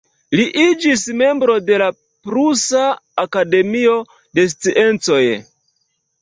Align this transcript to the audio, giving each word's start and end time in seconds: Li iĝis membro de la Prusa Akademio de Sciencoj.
Li 0.37 0.43
iĝis 0.59 1.01
membro 1.19 1.57
de 1.67 1.77
la 1.81 1.89
Prusa 2.29 2.87
Akademio 3.25 3.93
de 4.39 4.47
Sciencoj. 4.55 5.21